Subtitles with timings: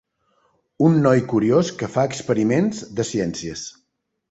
[0.87, 3.71] Un noi curiós que fa experiments de ciències.